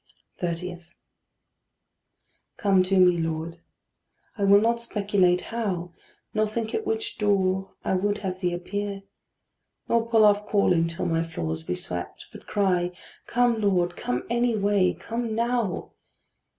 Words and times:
30. 0.39 0.77
Come 2.57 2.81
to 2.81 2.97
me, 2.97 3.19
Lord: 3.19 3.59
I 4.35 4.45
will 4.45 4.59
not 4.59 4.81
speculate 4.81 5.41
how, 5.53 5.93
Nor 6.33 6.47
think 6.47 6.73
at 6.73 6.87
which 6.87 7.19
door 7.19 7.75
I 7.85 7.93
would 7.93 8.17
have 8.25 8.39
thee 8.39 8.51
appear, 8.51 9.03
Nor 9.87 10.09
put 10.09 10.23
off 10.23 10.47
calling 10.47 10.87
till 10.87 11.05
my 11.05 11.21
floors 11.23 11.61
be 11.61 11.75
swept, 11.75 12.29
But 12.31 12.47
cry, 12.47 12.93
"Come, 13.27 13.61
Lord, 13.61 13.95
come 13.95 14.23
any 14.27 14.57
way, 14.57 14.95
come 14.95 15.35
now." 15.35 15.91